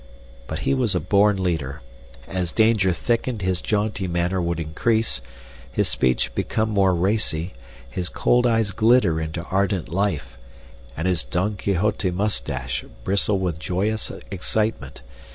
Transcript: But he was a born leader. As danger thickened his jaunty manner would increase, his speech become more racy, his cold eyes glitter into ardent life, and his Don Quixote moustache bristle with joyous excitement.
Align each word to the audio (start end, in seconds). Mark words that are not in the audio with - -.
But 0.47 0.57
he 0.65 0.73
was 0.73 0.95
a 0.95 0.99
born 0.99 1.43
leader. 1.43 1.81
As 2.27 2.51
danger 2.51 2.91
thickened 2.91 3.43
his 3.43 3.61
jaunty 3.61 4.07
manner 4.07 4.41
would 4.41 4.59
increase, 4.59 5.21
his 5.71 5.89
speech 5.89 6.33
become 6.33 6.71
more 6.71 6.95
racy, 6.95 7.53
his 7.87 8.09
cold 8.09 8.47
eyes 8.47 8.71
glitter 8.71 9.21
into 9.21 9.43
ardent 9.43 9.89
life, 9.89 10.39
and 10.97 11.07
his 11.07 11.23
Don 11.23 11.55
Quixote 11.55 12.09
moustache 12.09 12.83
bristle 13.03 13.37
with 13.37 13.59
joyous 13.59 14.11
excitement. 14.31 15.03